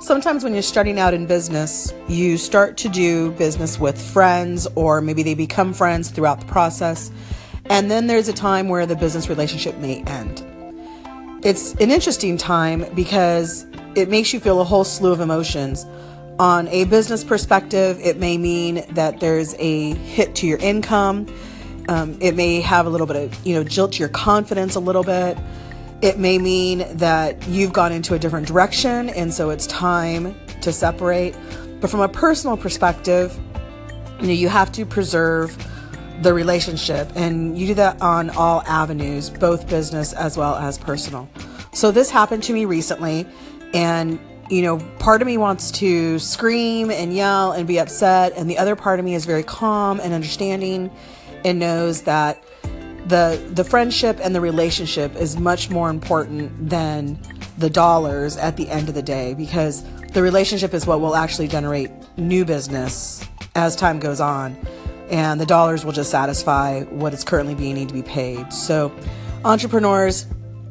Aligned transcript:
Sometimes 0.00 0.42
when 0.42 0.54
you're 0.54 0.62
starting 0.62 0.98
out 0.98 1.12
in 1.12 1.26
business, 1.26 1.92
you 2.08 2.38
start 2.38 2.78
to 2.78 2.88
do 2.88 3.32
business 3.32 3.78
with 3.78 4.00
friends, 4.00 4.66
or 4.74 5.02
maybe 5.02 5.22
they 5.22 5.34
become 5.34 5.74
friends 5.74 6.08
throughout 6.08 6.40
the 6.40 6.46
process. 6.46 7.10
And 7.66 7.90
then 7.90 8.06
there's 8.06 8.26
a 8.26 8.32
time 8.32 8.70
where 8.70 8.86
the 8.86 8.96
business 8.96 9.28
relationship 9.28 9.76
may 9.76 10.02
end. 10.04 10.42
It's 11.44 11.74
an 11.74 11.90
interesting 11.90 12.38
time 12.38 12.86
because 12.94 13.66
it 13.94 14.08
makes 14.08 14.32
you 14.32 14.40
feel 14.40 14.62
a 14.62 14.64
whole 14.64 14.84
slew 14.84 15.12
of 15.12 15.20
emotions. 15.20 15.84
On 16.38 16.66
a 16.68 16.84
business 16.84 17.22
perspective, 17.22 18.00
it 18.02 18.16
may 18.16 18.38
mean 18.38 18.82
that 18.92 19.20
there's 19.20 19.54
a 19.58 19.92
hit 19.96 20.34
to 20.36 20.46
your 20.46 20.58
income. 20.60 21.26
Um, 21.90 22.16
it 22.22 22.34
may 22.34 22.62
have 22.62 22.86
a 22.86 22.88
little 22.88 23.06
bit 23.06 23.16
of, 23.16 23.46
you 23.46 23.54
know, 23.54 23.64
jilt 23.64 23.98
your 23.98 24.08
confidence 24.08 24.76
a 24.76 24.80
little 24.80 25.04
bit. 25.04 25.36
It 26.02 26.18
may 26.18 26.38
mean 26.38 26.86
that 26.96 27.46
you've 27.46 27.74
gone 27.74 27.92
into 27.92 28.14
a 28.14 28.18
different 28.18 28.46
direction 28.46 29.10
and 29.10 29.32
so 29.32 29.50
it's 29.50 29.66
time 29.66 30.34
to 30.62 30.72
separate. 30.72 31.36
But 31.78 31.90
from 31.90 32.00
a 32.00 32.08
personal 32.08 32.56
perspective, 32.56 33.38
you 34.18 34.26
know, 34.26 34.32
you 34.32 34.48
have 34.48 34.72
to 34.72 34.86
preserve 34.86 35.56
the 36.22 36.32
relationship 36.32 37.10
and 37.16 37.58
you 37.58 37.66
do 37.66 37.74
that 37.74 38.00
on 38.00 38.30
all 38.30 38.62
avenues, 38.66 39.28
both 39.28 39.68
business 39.68 40.14
as 40.14 40.38
well 40.38 40.54
as 40.54 40.78
personal. 40.78 41.28
So 41.72 41.90
this 41.90 42.10
happened 42.10 42.44
to 42.44 42.54
me 42.54 42.64
recently 42.64 43.26
and 43.74 44.18
you 44.48 44.62
know, 44.62 44.78
part 44.98 45.20
of 45.20 45.26
me 45.26 45.36
wants 45.36 45.70
to 45.70 46.18
scream 46.18 46.90
and 46.90 47.14
yell 47.14 47.52
and 47.52 47.68
be 47.68 47.78
upset 47.78 48.32
and 48.36 48.48
the 48.48 48.56
other 48.56 48.74
part 48.74 48.98
of 48.98 49.04
me 49.04 49.14
is 49.14 49.26
very 49.26 49.42
calm 49.42 50.00
and 50.00 50.14
understanding 50.14 50.90
and 51.44 51.58
knows 51.58 52.02
that 52.02 52.42
the 53.10 53.42
the 53.54 53.64
friendship 53.64 54.18
and 54.22 54.34
the 54.34 54.40
relationship 54.40 55.14
is 55.16 55.38
much 55.38 55.68
more 55.68 55.90
important 55.90 56.70
than 56.70 57.18
the 57.58 57.68
dollars 57.68 58.36
at 58.36 58.56
the 58.56 58.68
end 58.70 58.88
of 58.88 58.94
the 58.94 59.02
day 59.02 59.34
because 59.34 59.84
the 60.12 60.22
relationship 60.22 60.72
is 60.72 60.86
what 60.86 61.00
will 61.00 61.14
actually 61.14 61.48
generate 61.48 61.90
new 62.16 62.44
business 62.44 63.26
as 63.54 63.76
time 63.76 63.98
goes 63.98 64.20
on 64.20 64.56
and 65.10 65.40
the 65.40 65.46
dollars 65.46 65.84
will 65.84 65.92
just 65.92 66.10
satisfy 66.10 66.82
what 66.84 67.12
is 67.12 67.24
currently 67.24 67.54
being 67.54 67.74
need 67.74 67.88
to 67.88 67.94
be 67.94 68.02
paid 68.02 68.50
so 68.52 68.92
entrepreneurs 69.44 70.26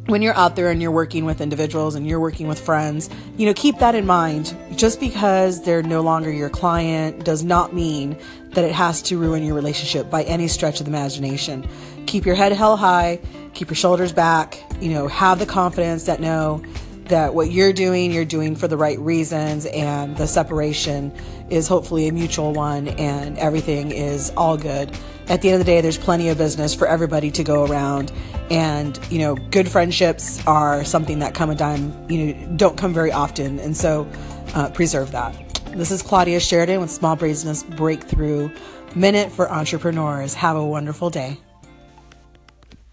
when 0.10 0.22
you're 0.22 0.36
out 0.36 0.56
there 0.56 0.72
and 0.72 0.82
you're 0.82 0.92
working 0.92 1.26
with 1.26 1.42
individuals 1.42 1.96
and 1.96 2.08
you're 2.08 2.20
working 2.20 2.48
with 2.48 2.60
friends, 2.60 3.10
you 3.38 3.46
know, 3.46 3.54
keep 3.54 3.78
that 3.78 3.96
in 3.96 4.06
mind. 4.06 4.56
Just 4.80 5.02
because 5.02 5.62
they're 5.62 5.84
no 5.84 6.00
longer 6.00 6.32
your 6.32 6.50
client 6.50 7.26
does 7.26 7.44
not 7.44 7.74
mean 7.74 8.18
that 8.52 8.64
it 8.64 8.72
has 8.72 9.02
to 9.02 9.18
ruin 9.18 9.44
your 9.44 9.54
relationship 9.54 10.10
by 10.10 10.24
any 10.24 10.48
stretch 10.48 10.80
of 10.80 10.86
the 10.86 10.90
imagination. 10.90 11.68
Keep 12.06 12.26
your 12.26 12.36
head 12.36 12.54
held 12.54 12.80
high, 12.80 13.20
keep 13.54 13.68
your 13.68 13.76
shoulders 13.76 14.14
back, 14.14 14.58
you 14.80 14.92
know, 14.92 15.10
have 15.10 15.38
the 15.38 15.46
confidence 15.46 16.06
that 16.06 16.22
no, 16.22 16.64
that 17.08 17.34
what 17.34 17.52
you're 17.52 17.74
doing, 17.74 18.14
you're 18.14 18.24
doing 18.24 18.56
for 18.56 18.70
the 18.70 18.78
right 18.78 18.98
reasons, 19.00 19.66
and 19.66 20.16
the 20.16 20.26
separation 20.26 21.12
is 21.50 21.68
hopefully 21.68 22.08
a 22.08 22.14
mutual 22.14 22.54
one, 22.54 22.88
and 22.88 23.38
everything 23.38 23.92
is 23.92 24.32
all 24.38 24.56
good. 24.56 24.98
At 25.28 25.42
the 25.42 25.50
end 25.50 25.60
of 25.60 25.66
the 25.66 25.72
day, 25.72 25.82
there's 25.82 25.98
plenty 25.98 26.30
of 26.30 26.38
business 26.38 26.74
for 26.74 26.88
everybody 26.88 27.32
to 27.32 27.44
go 27.44 27.66
around, 27.66 28.14
and 28.50 28.98
you 29.12 29.20
know, 29.20 29.36
good 29.36 29.68
friendships 29.68 30.42
are 30.48 30.86
something 30.86 31.20
that 31.20 31.34
come 31.34 31.50
a 31.50 31.56
dime, 31.56 31.94
you 32.10 32.34
know, 32.34 32.56
don't 32.56 32.78
come 32.78 32.94
very 32.94 33.12
often, 33.12 33.60
and 33.60 33.76
so 33.76 34.08
uh, 34.54 34.70
preserve 34.70 35.12
that. 35.12 35.34
This 35.76 35.92
is 35.92 36.02
Claudia 36.02 36.40
Sheridan 36.40 36.82
with 36.82 36.90
Small 36.90 37.16
Business 37.16 37.64
Breakthrough 37.64 38.50
Minute 38.96 39.32
for 39.32 39.52
Entrepreneurs. 39.52 40.34
Have 40.34 40.58
a 40.58 40.66
wonderful 40.66 41.10
day. 41.10 41.38